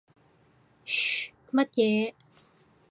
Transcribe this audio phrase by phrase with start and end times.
[0.91, 2.15] 噓乜嘢？